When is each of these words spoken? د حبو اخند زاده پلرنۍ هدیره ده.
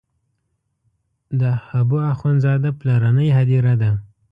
د 1.39 1.41
حبو 1.67 1.97
اخند 2.13 2.37
زاده 2.45 2.71
پلرنۍ 2.79 3.29
هدیره 3.37 3.73
ده. 3.81 3.91